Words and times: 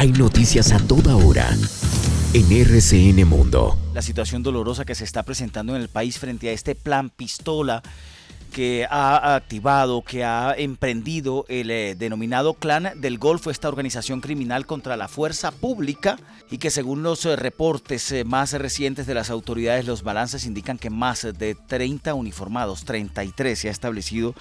Hay 0.00 0.12
noticias 0.12 0.72
a 0.72 0.78
toda 0.78 1.14
hora 1.14 1.46
en 2.32 2.50
RCN 2.50 3.28
Mundo. 3.28 3.76
La 3.92 4.00
situación 4.00 4.42
dolorosa 4.42 4.86
que 4.86 4.94
se 4.94 5.04
está 5.04 5.24
presentando 5.24 5.76
en 5.76 5.82
el 5.82 5.90
país 5.90 6.18
frente 6.18 6.48
a 6.48 6.52
este 6.52 6.74
plan 6.74 7.10
pistola 7.10 7.82
que 8.50 8.86
ha 8.88 9.34
activado, 9.34 10.00
que 10.00 10.24
ha 10.24 10.54
emprendido 10.56 11.44
el 11.50 11.70
eh, 11.70 11.96
denominado 11.96 12.54
Clan 12.54 12.98
del 12.98 13.18
Golfo, 13.18 13.50
esta 13.50 13.68
organización 13.68 14.22
criminal 14.22 14.64
contra 14.64 14.96
la 14.96 15.06
fuerza 15.06 15.50
pública 15.50 16.18
y 16.50 16.56
que 16.56 16.70
según 16.70 17.02
los 17.02 17.26
eh, 17.26 17.36
reportes 17.36 18.10
eh, 18.10 18.24
más 18.24 18.54
recientes 18.54 19.06
de 19.06 19.12
las 19.12 19.28
autoridades, 19.28 19.84
los 19.84 20.02
balances 20.02 20.46
indican 20.46 20.78
que 20.78 20.88
más 20.88 21.28
de 21.38 21.54
30 21.54 22.14
uniformados, 22.14 22.86
33 22.86 23.58
se 23.58 23.68
ha 23.68 23.70
establecido 23.70 24.34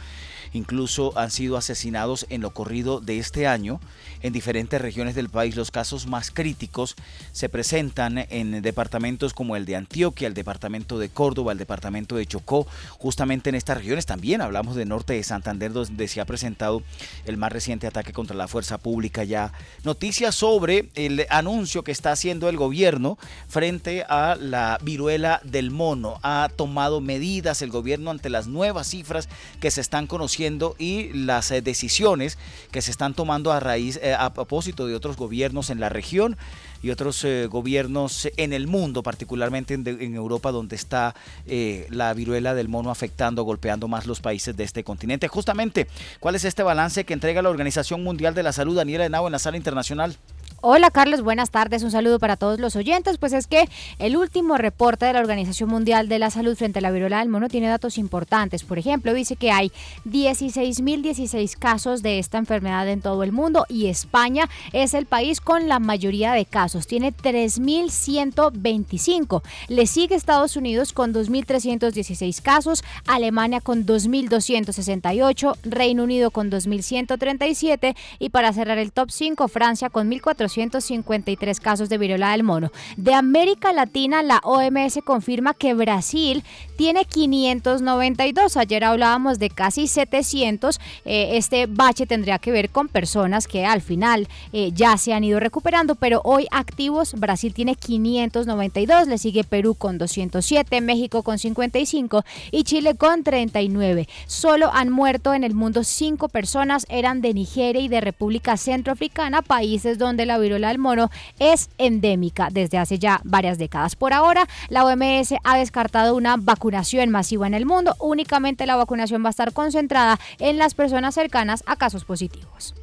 incluso 0.54 1.18
han 1.18 1.32
sido 1.32 1.58
asesinados 1.58 2.26
en 2.30 2.42
lo 2.42 2.52
corrido 2.52 3.00
de 3.00 3.20
este 3.20 3.48
año 3.48 3.80
en 4.22 4.34
diferentes 4.34 4.82
regiones 4.82 5.16
del 5.16 5.30
país. 5.30 5.56
Los 5.56 5.72
casos 5.72 6.08
más 6.08 6.32
críticos 6.32 6.96
se 7.32 7.50
presentan 7.50 8.26
en 8.30 8.62
departamentos 8.62 9.34
como 9.34 9.56
el 9.56 9.66
de 9.66 9.76
Antioquia, 9.76 10.28
el 10.28 10.34
departamento 10.34 11.00
de 11.00 11.10
Córdoba, 11.10 11.52
el 11.52 11.58
departamento 11.58 12.16
de 12.16 12.26
Chocó, 12.26 12.68
justamente 12.98 13.50
en 13.50 13.56
estas 13.56 13.78
regiones 13.78 14.06
también 14.06 14.42
hablamos 14.42 14.76
de 14.76 14.86
norte 14.86 15.14
de 15.14 15.24
Santander 15.24 15.72
donde 15.72 16.08
se 16.08 16.22
ha 16.22 16.26
presentado 16.26 16.82
el 17.26 17.38
más 17.38 17.52
reciente 17.52 17.88
ataque 17.88 18.14
contra 18.14 18.36
la 18.36 18.48
fuerza 18.48 18.78
pública 18.78 19.24
ya. 19.24 19.54
Noticias 19.84 20.36
sobre 20.36 20.90
el 20.96 21.26
anuncio 21.30 21.84
que 21.84 21.92
está 21.92 22.12
haciendo 22.12 22.50
el 22.50 22.58
gobierno 22.58 23.18
frente 23.48 24.04
a 24.04 24.36
la 24.40 24.80
viruela 24.82 25.42
del 25.44 25.72
mono. 25.72 26.20
Ha 26.24 26.50
tomado 26.56 27.02
medidas 27.02 27.62
el 27.62 27.70
gobierno 27.70 28.12
ante 28.12 28.30
las 28.30 28.48
nuevas 28.48 28.88
cifras 28.88 29.30
que 29.60 29.72
se 29.72 29.82
están 29.82 30.08
conociendo 30.08 30.39
y 30.78 31.12
las 31.14 31.52
eh, 31.52 31.62
decisiones 31.62 32.38
que 32.72 32.82
se 32.82 32.92
están 32.92 33.14
tomando 33.14 33.52
a 33.52 33.60
raíz, 33.60 34.00
eh, 34.02 34.16
a 34.18 34.34
propósito 34.34 34.88
de 34.88 34.96
otros 34.96 35.18
gobiernos 35.18 35.70
en 35.70 35.82
la 35.82 35.90
región 35.90 36.38
y 36.82 36.92
otros 36.92 37.26
eh, 37.26 37.48
gobiernos 37.48 38.30
en 38.38 38.54
el 38.54 38.68
mundo, 38.68 39.04
particularmente 39.04 39.74
en, 39.74 40.16
Europa, 40.16 40.52
donde 40.52 40.78
está 40.78 41.14
la 41.46 42.14
viruela 42.14 42.54
del 42.54 42.70
mono 42.70 42.90
afectando, 42.90 43.44
golpeando 43.44 43.90
más 43.90 44.06
los 44.06 44.22
países 44.22 44.56
de 44.56 44.64
este 44.64 44.84
continente. 44.84 45.28
Justamente, 45.28 45.88
¿cuál 46.22 46.36
es 46.36 46.46
este 46.46 46.64
balance 46.64 47.04
que 47.04 47.14
entrega 47.14 47.42
la 47.42 47.50
Organización 47.50 48.02
Mundial 48.04 48.34
de 48.34 48.44
la 48.44 48.54
Salud, 48.54 48.78
Daniela 48.78 49.06
Henao, 49.06 49.28
en 49.28 49.34
la 49.34 49.40
sala 49.40 49.58
internacional? 49.58 50.16
Hola 50.62 50.92
Carlos, 50.92 51.22
buenas 51.22 51.52
tardes. 51.52 51.84
Un 51.84 51.92
saludo 51.92 52.20
para 52.20 52.36
todos 52.36 52.60
los 52.60 52.76
oyentes. 52.76 53.18
Pues 53.18 53.32
es 53.32 53.48
que 53.48 53.70
el 53.98 54.18
último 54.18 54.58
reporte 54.58 55.06
de 55.06 55.14
la 55.14 55.22
Organización 55.22 55.70
Mundial 55.70 56.10
de 56.10 56.20
la 56.20 56.32
Salud 56.32 56.58
frente 56.58 56.80
a 56.80 56.82
la 56.82 56.92
viruela 56.92 57.20
del 57.20 57.30
mono 57.30 57.48
tiene 57.48 57.70
datos 57.70 57.98
importantes. 57.98 58.66
Por 58.66 58.78
ejemplo, 58.78 59.14
dice 59.14 59.38
que 59.38 59.52
hay 59.52 59.72
16.016 60.06 61.58
casos 61.58 62.02
de 62.02 62.20
esta 62.20 62.38
enfermedad 62.38 62.90
en 62.90 63.00
todo 63.00 63.24
el 63.24 63.32
mundo 63.32 63.66
y 63.70 63.88
España 63.88 64.50
es 64.74 64.94
el 64.94 65.06
país 65.06 65.40
con 65.40 65.70
la 65.70 65.80
mayoría 65.80 66.34
de 66.34 66.44
casos. 66.44 66.88
Tiene 66.88 67.14
3.125. 67.14 69.42
Le 69.70 69.88
sigue 69.88 70.16
Estados 70.16 70.58
Unidos 70.58 70.92
con 70.92 71.14
2.316 71.14 72.42
casos, 72.42 72.84
Alemania 73.08 73.62
con 73.62 73.86
2.268, 73.86 75.56
Reino 75.64 76.04
Unido 76.04 76.32
con 76.32 76.52
2.137 76.52 77.96
y 78.20 78.30
para 78.30 78.52
cerrar 78.52 78.78
el 78.78 78.92
top 78.92 79.10
5, 79.10 79.48
Francia 79.48 79.90
con 79.90 80.12
1.400 80.12 80.49
253 80.50 81.60
casos 81.60 81.90
de 81.90 81.98
viruela 81.98 82.32
del 82.32 82.44
mono. 82.44 82.72
De 82.98 83.14
América 83.14 83.72
Latina, 83.72 84.24
la 84.24 84.40
OMS 84.44 85.00
confirma 85.06 85.54
que 85.54 85.74
Brasil 85.74 86.44
tiene 86.76 87.06
592. 87.06 88.58
Ayer 88.58 88.84
hablábamos 88.84 89.40
de 89.40 89.50
casi 89.50 89.88
700. 89.88 90.80
Eh, 91.06 91.32
este 91.34 91.68
bache 91.68 92.06
tendría 92.06 92.40
que 92.40 92.52
ver 92.52 92.70
con 92.70 92.88
personas 92.88 93.48
que 93.48 93.66
al 93.66 93.82
final 93.82 94.28
eh, 94.54 94.72
ya 94.74 94.98
se 94.98 95.14
han 95.14 95.24
ido 95.24 95.40
recuperando, 95.40 95.96
pero 95.96 96.22
hoy 96.24 96.48
activos 96.52 97.14
Brasil 97.14 97.54
tiene 97.54 97.76
592, 97.76 99.08
le 99.08 99.18
sigue 99.18 99.44
Perú 99.44 99.76
con 99.76 99.98
207, 99.98 100.82
México 100.82 101.24
con 101.24 101.38
55 101.38 102.24
y 102.52 102.64
Chile 102.64 102.96
con 102.96 103.24
39. 103.24 104.08
Solo 104.26 104.72
han 104.74 104.90
muerto 104.90 105.34
en 105.34 105.44
el 105.44 105.54
mundo 105.54 105.84
cinco 105.84 106.30
personas, 106.30 106.86
eran 106.90 107.22
de 107.22 107.34
Nigeria 107.34 107.82
y 107.82 107.88
de 107.88 108.02
República 108.02 108.58
Centroafricana, 108.58 109.42
países 109.42 109.98
donde 109.98 110.26
la 110.26 110.39
viruela 110.40 110.70
del 110.70 110.78
mono 110.78 111.10
es 111.40 111.70
endémica 111.78 112.50
desde 112.52 112.78
hace 112.78 113.00
ya 113.00 113.22
varias 113.24 113.58
décadas. 113.58 113.96
Por 113.96 114.14
ahora, 114.14 114.48
la 114.70 114.86
OMS 114.86 115.36
ha 115.44 115.58
descartado 115.58 116.16
una 116.16 116.36
vacunación 116.38 117.10
masiva 117.10 117.48
en 117.48 117.54
el 117.54 117.66
mundo. 117.66 117.96
Únicamente 118.00 118.66
la 118.66 118.76
vacunación 118.76 119.24
va 119.24 119.28
a 119.28 119.32
estar 119.32 119.54
concentrada 119.54 120.20
en 120.40 120.58
las 120.58 120.74
personas 120.74 121.16
cercanas 121.16 121.64
a 121.66 121.76
casos 121.76 122.06
positivos. 122.06 122.76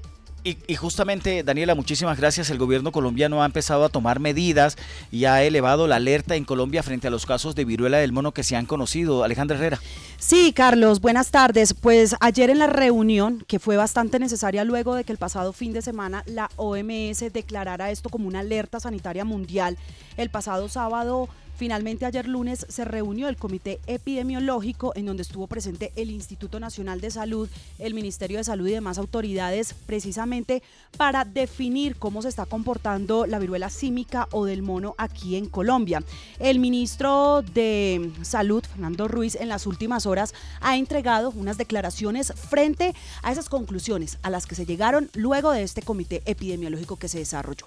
Y, 0.46 0.76
justamente, 0.76 1.42
Daniela, 1.42 1.74
muchísimas 1.74 2.20
gracias. 2.20 2.50
El 2.50 2.58
gobierno 2.58 2.92
colombiano 2.92 3.42
ha 3.42 3.46
empezado 3.46 3.84
a 3.84 3.88
tomar 3.88 4.20
medidas 4.20 4.76
y 5.10 5.24
ha 5.24 5.42
elevado 5.42 5.88
la 5.88 5.96
alerta 5.96 6.36
en 6.36 6.44
Colombia 6.44 6.84
frente 6.84 7.08
a 7.08 7.10
los 7.10 7.26
casos 7.26 7.56
de 7.56 7.64
viruela 7.64 7.98
del 7.98 8.12
mono 8.12 8.30
que 8.30 8.44
se 8.44 8.54
han 8.54 8.64
conocido. 8.64 9.24
Alejandra 9.24 9.56
Herrera. 9.56 9.80
Sí, 10.18 10.52
Carlos, 10.52 11.00
buenas 11.00 11.32
tardes. 11.32 11.74
Pues 11.74 12.14
ayer 12.20 12.48
en 12.50 12.60
la 12.60 12.68
reunión, 12.68 13.44
que 13.48 13.58
fue 13.58 13.76
bastante 13.76 14.20
necesaria 14.20 14.62
luego 14.62 14.94
de 14.94 15.02
que 15.02 15.10
el 15.10 15.18
pasado 15.18 15.52
fin 15.52 15.72
de 15.72 15.82
semana 15.82 16.22
la 16.26 16.48
OMS 16.54 17.32
declarara 17.32 17.90
esto 17.90 18.08
como 18.08 18.28
una 18.28 18.38
alerta 18.38 18.78
sanitaria 18.78 19.24
mundial, 19.24 19.76
el 20.16 20.30
pasado 20.30 20.68
sábado 20.68 21.28
Finalmente, 21.56 22.04
ayer 22.04 22.28
lunes 22.28 22.66
se 22.68 22.84
reunió 22.84 23.28
el 23.28 23.36
Comité 23.38 23.80
Epidemiológico 23.86 24.92
en 24.94 25.06
donde 25.06 25.22
estuvo 25.22 25.46
presente 25.46 25.90
el 25.96 26.10
Instituto 26.10 26.60
Nacional 26.60 27.00
de 27.00 27.10
Salud, 27.10 27.48
el 27.78 27.94
Ministerio 27.94 28.36
de 28.36 28.44
Salud 28.44 28.68
y 28.68 28.72
demás 28.72 28.98
autoridades, 28.98 29.74
precisamente 29.86 30.62
para 30.98 31.24
definir 31.24 31.96
cómo 31.96 32.20
se 32.20 32.28
está 32.28 32.44
comportando 32.44 33.24
la 33.24 33.38
viruela 33.38 33.70
símica 33.70 34.28
o 34.32 34.44
del 34.44 34.60
mono 34.60 34.94
aquí 34.98 35.36
en 35.36 35.48
Colombia. 35.48 36.02
El 36.38 36.58
ministro 36.58 37.40
de 37.40 38.12
Salud, 38.22 38.62
Fernando 38.62 39.08
Ruiz, 39.08 39.34
en 39.34 39.48
las 39.48 39.66
últimas 39.66 40.04
horas 40.04 40.34
ha 40.60 40.76
entregado 40.76 41.30
unas 41.30 41.56
declaraciones 41.56 42.34
frente 42.34 42.94
a 43.22 43.32
esas 43.32 43.48
conclusiones 43.48 44.18
a 44.22 44.28
las 44.28 44.44
que 44.44 44.56
se 44.56 44.66
llegaron 44.66 45.10
luego 45.14 45.52
de 45.52 45.62
este 45.62 45.80
comité 45.80 46.22
epidemiológico 46.26 46.96
que 46.96 47.08
se 47.08 47.18
desarrolló. 47.18 47.66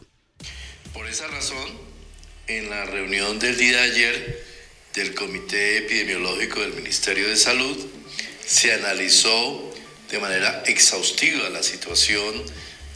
Por 0.93 1.07
esa 1.07 1.27
razón, 1.27 1.88
en 2.49 2.67
la 2.71 2.83
reunión 2.85 3.37
del 3.37 3.55
día 3.57 3.77
de 3.77 3.91
ayer 3.91 4.45
del 4.95 5.13
Comité 5.13 5.77
Epidemiológico 5.77 6.61
del 6.61 6.73
Ministerio 6.73 7.27
de 7.29 7.37
Salud 7.37 7.77
se 8.43 8.73
analizó 8.73 9.71
de 10.09 10.17
manera 10.17 10.63
exhaustiva 10.65 11.47
la 11.49 11.61
situación 11.61 12.33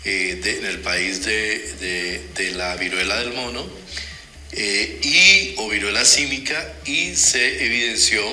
eh, 0.05 0.41
en 0.43 0.65
el 0.65 0.79
país 0.79 1.23
de, 1.23 2.51
la 2.55 2.75
viruela 2.77 3.19
del 3.19 3.33
mono 3.33 3.63
eh, 4.53 4.99
y 5.03 5.53
o 5.57 5.69
viruela 5.69 6.03
símica 6.03 6.73
y 6.85 7.15
se 7.15 7.63
evidenció 7.63 8.23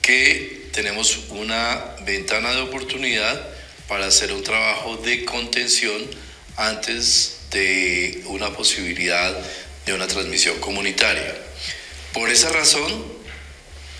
que 0.00 0.68
tenemos 0.72 1.18
una 1.28 1.96
ventana 2.06 2.54
de 2.54 2.62
oportunidad 2.62 3.46
para 3.88 4.06
hacer 4.06 4.32
un 4.32 4.42
trabajo 4.42 4.96
de 4.96 5.26
contención 5.26 6.02
antes 6.56 7.40
de 7.50 8.22
una 8.26 8.52
posibilidad 8.54 9.36
de 9.86 9.92
una 9.94 10.06
transmisión 10.06 10.58
comunitaria. 10.60 11.36
Por 12.12 12.30
esa 12.30 12.50
razón, 12.50 13.04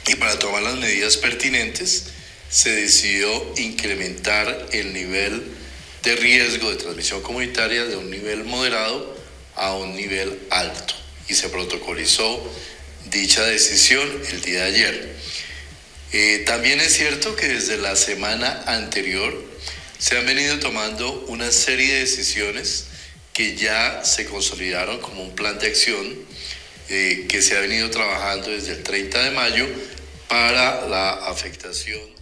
y 0.07 0.17
para 0.17 0.39
tomar 0.39 0.63
las 0.63 0.77
medidas 0.77 1.17
pertinentes, 1.17 2.07
se 2.51 2.71
decidió 2.71 3.53
incrementar 3.57 4.67
el 4.73 4.93
nivel 4.93 5.45
de 6.03 6.17
riesgo 6.17 6.71
de 6.71 6.77
transmisión 6.77 7.23
comunitaria 7.23 7.85
de 7.85 7.97
un 7.97 8.11
nivel 8.11 8.45
moderado 8.45 9.17
a 9.55 9.75
un 9.75 9.95
nivel 9.95 10.41
alto 10.51 10.95
y 11.29 11.35
se 11.35 11.49
protocolizó 11.49 12.43
dicha 13.11 13.45
decisión 13.45 14.09
el 14.31 14.43
día 14.43 14.65
de 14.65 14.67
ayer. 14.67 15.17
Eh, 16.13 16.43
también 16.45 16.81
es 16.81 16.95
cierto 16.95 17.37
que 17.37 17.47
desde 17.47 17.77
la 17.77 17.95
semana 17.95 18.65
anterior 18.67 19.33
se 19.99 20.19
han 20.19 20.27
venido 20.27 20.59
tomando 20.59 21.25
una 21.29 21.53
serie 21.53 21.95
de 21.95 22.01
decisiones 22.01 22.87
que 23.41 23.57
ya 23.57 24.05
se 24.05 24.27
consolidaron 24.27 25.01
como 25.01 25.23
un 25.23 25.35
plan 25.35 25.59
de 25.59 25.69
acción 25.69 26.07
eh, 26.91 27.25
que 27.27 27.41
se 27.41 27.57
ha 27.57 27.61
venido 27.61 27.89
trabajando 27.89 28.51
desde 28.51 28.73
el 28.73 28.83
30 28.83 29.19
de 29.19 29.31
mayo 29.31 29.67
para 30.29 30.87
la 30.87 31.13
afectación 31.27 32.20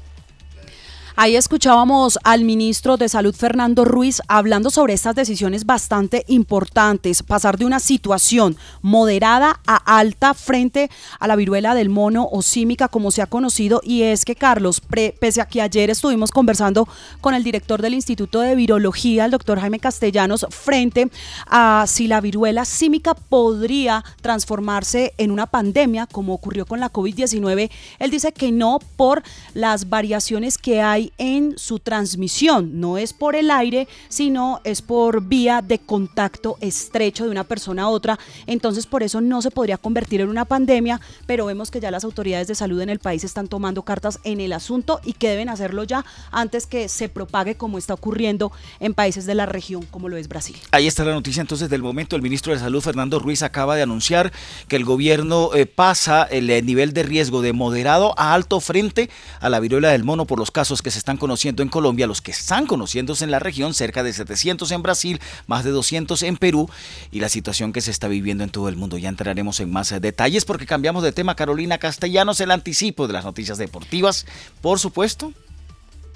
Ahí 1.20 1.34
escuchábamos 1.34 2.16
al 2.22 2.44
ministro 2.44 2.96
de 2.96 3.08
Salud 3.08 3.34
Fernando 3.34 3.84
Ruiz 3.84 4.22
hablando 4.28 4.70
sobre 4.70 4.92
estas 4.92 5.16
decisiones 5.16 5.66
bastante 5.66 6.24
importantes, 6.28 7.24
pasar 7.24 7.58
de 7.58 7.64
una 7.64 7.80
situación 7.80 8.56
moderada 8.82 9.58
a 9.66 9.98
alta 9.98 10.32
frente 10.32 10.88
a 11.18 11.26
la 11.26 11.34
viruela 11.34 11.74
del 11.74 11.88
mono 11.88 12.28
o 12.30 12.40
símica 12.40 12.86
como 12.86 13.10
se 13.10 13.20
ha 13.20 13.26
conocido. 13.26 13.80
Y 13.82 14.02
es 14.02 14.24
que 14.24 14.36
Carlos, 14.36 14.80
pese 14.80 15.40
a 15.40 15.46
que 15.46 15.60
ayer 15.60 15.90
estuvimos 15.90 16.30
conversando 16.30 16.86
con 17.20 17.34
el 17.34 17.42
director 17.42 17.82
del 17.82 17.94
Instituto 17.94 18.38
de 18.38 18.54
Virología, 18.54 19.24
el 19.24 19.32
doctor 19.32 19.58
Jaime 19.58 19.80
Castellanos, 19.80 20.46
frente 20.50 21.10
a 21.48 21.86
si 21.88 22.06
la 22.06 22.20
viruela 22.20 22.64
símica 22.64 23.14
podría 23.14 24.04
transformarse 24.22 25.14
en 25.18 25.32
una 25.32 25.46
pandemia 25.46 26.06
como 26.06 26.32
ocurrió 26.32 26.64
con 26.64 26.78
la 26.78 26.92
COVID-19, 26.92 27.70
él 27.98 28.10
dice 28.12 28.30
que 28.30 28.52
no 28.52 28.78
por 28.96 29.24
las 29.52 29.88
variaciones 29.88 30.58
que 30.58 30.80
hay 30.80 31.07
en 31.18 31.58
su 31.58 31.78
transmisión. 31.78 32.80
No 32.80 32.98
es 32.98 33.12
por 33.12 33.36
el 33.36 33.50
aire, 33.50 33.88
sino 34.08 34.60
es 34.64 34.82
por 34.82 35.22
vía 35.22 35.62
de 35.62 35.78
contacto 35.78 36.56
estrecho 36.60 37.24
de 37.24 37.30
una 37.30 37.44
persona 37.44 37.84
a 37.84 37.88
otra. 37.88 38.18
Entonces, 38.46 38.86
por 38.86 39.02
eso 39.02 39.20
no 39.20 39.42
se 39.42 39.50
podría 39.50 39.78
convertir 39.78 40.20
en 40.20 40.28
una 40.28 40.44
pandemia, 40.44 41.00
pero 41.26 41.46
vemos 41.46 41.70
que 41.70 41.80
ya 41.80 41.90
las 41.90 42.04
autoridades 42.04 42.48
de 42.48 42.54
salud 42.54 42.80
en 42.80 42.90
el 42.90 42.98
país 42.98 43.24
están 43.24 43.48
tomando 43.48 43.82
cartas 43.82 44.20
en 44.24 44.40
el 44.40 44.52
asunto 44.52 45.00
y 45.04 45.12
que 45.12 45.28
deben 45.28 45.48
hacerlo 45.48 45.84
ya 45.84 46.04
antes 46.30 46.66
que 46.66 46.88
se 46.88 47.08
propague 47.08 47.56
como 47.56 47.78
está 47.78 47.94
ocurriendo 47.94 48.52
en 48.80 48.94
países 48.94 49.26
de 49.26 49.34
la 49.34 49.46
región, 49.46 49.84
como 49.90 50.08
lo 50.08 50.16
es 50.16 50.28
Brasil. 50.28 50.56
Ahí 50.70 50.86
está 50.86 51.04
la 51.04 51.12
noticia 51.12 51.40
entonces 51.40 51.68
del 51.70 51.82
momento. 51.82 52.16
El 52.16 52.22
ministro 52.22 52.52
de 52.52 52.58
Salud, 52.58 52.80
Fernando 52.80 53.18
Ruiz, 53.18 53.42
acaba 53.42 53.76
de 53.76 53.82
anunciar 53.82 54.32
que 54.68 54.76
el 54.76 54.84
gobierno 54.84 55.50
eh, 55.54 55.66
pasa 55.66 56.24
el 56.24 56.50
eh, 56.50 56.62
nivel 56.62 56.92
de 56.92 57.02
riesgo 57.02 57.42
de 57.42 57.52
moderado 57.52 58.14
a 58.18 58.34
alto 58.34 58.60
frente 58.60 59.10
a 59.40 59.48
la 59.48 59.60
viruela 59.60 59.90
del 59.90 60.04
mono 60.04 60.26
por 60.26 60.38
los 60.38 60.50
casos 60.50 60.82
que 60.82 60.90
se 60.90 60.97
están 60.98 61.16
conociendo 61.16 61.62
en 61.62 61.68
Colombia, 61.68 62.06
los 62.06 62.20
que 62.20 62.30
están 62.30 62.66
conociéndose 62.66 63.24
en 63.24 63.30
la 63.30 63.38
región, 63.38 63.74
cerca 63.74 64.02
de 64.02 64.12
700 64.12 64.70
en 64.72 64.82
Brasil, 64.82 65.20
más 65.46 65.64
de 65.64 65.70
200 65.70 66.22
en 66.22 66.36
Perú 66.36 66.68
y 67.10 67.20
la 67.20 67.28
situación 67.28 67.72
que 67.72 67.80
se 67.80 67.90
está 67.90 68.08
viviendo 68.08 68.44
en 68.44 68.50
todo 68.50 68.68
el 68.68 68.76
mundo. 68.76 68.98
Ya 68.98 69.08
entraremos 69.08 69.60
en 69.60 69.70
más 69.70 69.94
detalles 70.00 70.44
porque 70.44 70.66
cambiamos 70.66 71.02
de 71.02 71.12
tema. 71.12 71.34
Carolina 71.34 71.78
Castellanos, 71.78 72.40
el 72.40 72.50
anticipo 72.50 73.06
de 73.06 73.12
las 73.12 73.24
noticias 73.24 73.58
deportivas, 73.58 74.26
por 74.60 74.78
supuesto. 74.78 75.32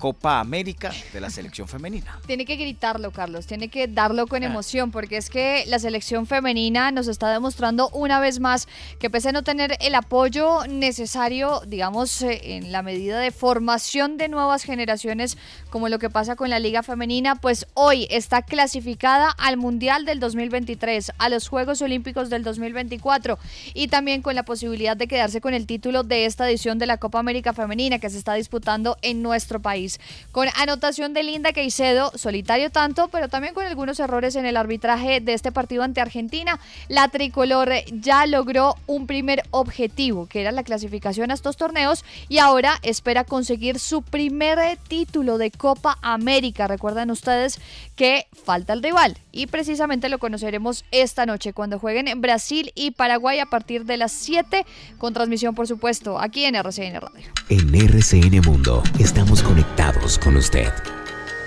Copa 0.02 0.40
América 0.40 0.90
de 1.12 1.20
la 1.20 1.30
selección 1.30 1.68
femenina. 1.68 2.18
Tiene 2.26 2.44
que 2.44 2.56
gritarlo, 2.56 3.12
Carlos, 3.12 3.46
tiene 3.46 3.68
que 3.68 3.86
darlo 3.86 4.26
con 4.26 4.42
ah. 4.42 4.46
emoción, 4.46 4.90
porque 4.90 5.16
es 5.16 5.30
que 5.30 5.62
la 5.68 5.78
selección 5.78 6.26
femenina 6.26 6.90
nos 6.90 7.06
está 7.06 7.30
demostrando 7.30 7.88
una 7.90 8.18
vez 8.18 8.40
más 8.40 8.66
que 8.98 9.10
pese 9.10 9.28
a 9.28 9.32
no 9.32 9.44
tener 9.44 9.76
el 9.80 9.94
apoyo 9.94 10.66
necesario, 10.66 11.62
digamos, 11.68 12.20
eh, 12.22 12.56
en 12.56 12.72
la 12.72 12.82
medida 12.82 13.20
de 13.20 13.30
formación 13.30 14.16
de 14.16 14.26
nuevas 14.28 14.64
generaciones, 14.64 15.38
como 15.70 15.88
lo 15.88 16.00
que 16.00 16.10
pasa 16.10 16.34
con 16.34 16.50
la 16.50 16.58
Liga 16.58 16.82
Femenina, 16.82 17.36
pues 17.36 17.68
hoy 17.74 18.08
está 18.10 18.42
clasificada 18.42 19.30
al 19.30 19.56
Mundial 19.56 20.04
del 20.04 20.18
2023, 20.18 21.12
a 21.16 21.28
los 21.28 21.46
Juegos 21.46 21.80
Olímpicos 21.80 22.28
del 22.28 22.42
2024 22.42 23.38
y 23.72 23.86
también 23.86 24.20
con 24.20 24.34
la 24.34 24.44
posibilidad 24.44 24.96
de 24.96 25.06
quedarse 25.06 25.40
con 25.40 25.54
el 25.54 25.68
título 25.68 26.02
de 26.02 26.24
esta 26.24 26.50
edición 26.50 26.80
de 26.80 26.86
la 26.86 26.96
Copa 26.96 27.20
América 27.20 27.52
Femenina 27.52 28.00
que 28.00 28.10
se 28.10 28.18
está 28.18 28.34
disputando 28.34 28.96
en 29.02 29.22
nuestro 29.22 29.62
país 29.62 29.91
con 30.32 30.48
anotación 30.56 31.12
de 31.14 31.22
Linda 31.22 31.52
Caicedo, 31.52 32.12
solitario 32.14 32.70
tanto, 32.70 33.08
pero 33.08 33.28
también 33.28 33.54
con 33.54 33.66
algunos 33.66 34.00
errores 34.00 34.36
en 34.36 34.46
el 34.46 34.56
arbitraje 34.56 35.20
de 35.20 35.34
este 35.34 35.52
partido 35.52 35.82
ante 35.82 36.00
Argentina. 36.00 36.58
La 36.88 37.08
tricolor 37.08 37.70
ya 37.92 38.26
logró 38.26 38.76
un 38.86 39.06
primer 39.06 39.42
objetivo, 39.50 40.26
que 40.26 40.40
era 40.40 40.52
la 40.52 40.62
clasificación 40.62 41.30
a 41.30 41.34
estos 41.34 41.56
torneos, 41.56 42.04
y 42.28 42.38
ahora 42.38 42.78
espera 42.82 43.24
conseguir 43.24 43.78
su 43.78 44.02
primer 44.02 44.76
título 44.88 45.38
de 45.38 45.50
Copa 45.50 45.98
América. 46.02 46.66
Recuerden 46.66 47.10
ustedes 47.10 47.58
que 47.96 48.26
falta 48.44 48.72
el 48.72 48.82
rival 48.82 49.18
y 49.32 49.46
precisamente 49.46 50.08
lo 50.08 50.18
conoceremos 50.18 50.84
esta 50.90 51.26
noche 51.26 51.52
cuando 51.52 51.78
jueguen 51.78 52.08
en 52.08 52.20
Brasil 52.20 52.72
y 52.74 52.92
Paraguay 52.92 53.38
a 53.38 53.46
partir 53.46 53.84
de 53.84 53.96
las 53.96 54.12
7 54.12 54.64
con 54.98 55.14
transmisión 55.14 55.54
por 55.54 55.66
supuesto 55.66 56.18
aquí 56.18 56.44
en 56.44 56.54
RCN 56.54 57.00
Radio. 57.00 57.28
En 57.48 57.74
RCN 57.74 58.40
Mundo 58.42 58.82
estamos 58.98 59.42
conectados 59.42 59.81
con 60.20 60.36
usted. 60.36 60.72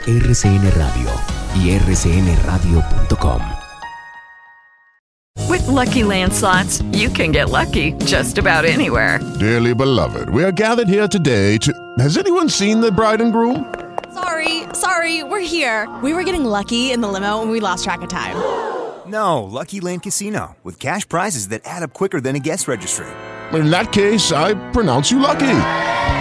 RCN 0.05 0.71
Radio 0.75 1.09
y 1.55 1.77
rcnradio.com. 1.79 3.41
With 5.49 5.67
lucky 5.67 6.01
landslots, 6.01 6.83
you 6.95 7.09
can 7.09 7.31
get 7.31 7.49
lucky 7.49 7.93
just 8.05 8.37
about 8.37 8.65
anywhere. 8.65 9.19
Dearly 9.39 9.73
beloved, 9.73 10.29
we 10.29 10.43
are 10.43 10.51
gathered 10.51 10.87
here 10.87 11.07
today 11.07 11.57
to. 11.59 11.71
Has 11.99 12.17
anyone 12.17 12.49
seen 12.49 12.81
the 12.81 12.91
bride 12.91 13.21
and 13.21 13.31
groom? 13.31 13.73
Sorry, 14.13 14.63
sorry, 14.73 15.23
we're 15.23 15.39
here. 15.45 15.87
We 16.03 16.13
were 16.13 16.23
getting 16.23 16.45
lucky 16.45 16.91
in 16.91 17.01
the 17.01 17.07
limo 17.07 17.41
and 17.41 17.51
we 17.51 17.59
lost 17.59 17.83
track 17.83 18.01
of 18.01 18.09
time. 18.09 18.35
No, 19.05 19.43
Lucky 19.43 19.81
Land 19.81 20.01
Casino, 20.01 20.55
with 20.63 20.79
cash 20.79 21.07
prizes 21.07 21.49
that 21.49 21.61
add 21.63 21.83
up 21.83 21.93
quicker 21.93 22.19
than 22.19 22.35
a 22.35 22.39
guest 22.39 22.67
registry. 22.67 23.05
In 23.53 23.69
that 23.69 23.91
case, 23.91 24.31
I 24.31 24.55
pronounce 24.71 25.11
you 25.11 25.19
lucky. 25.19 25.84